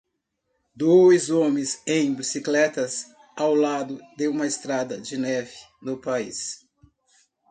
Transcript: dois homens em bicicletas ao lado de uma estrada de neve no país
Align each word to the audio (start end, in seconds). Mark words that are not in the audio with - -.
dois 0.75 1.29
homens 1.29 1.83
em 1.85 2.11
bicicletas 2.11 3.05
ao 3.37 3.53
lado 3.53 4.01
de 4.17 4.27
uma 4.27 4.47
estrada 4.47 4.99
de 4.99 5.15
neve 5.15 5.53
no 5.79 5.95
país 6.01 6.65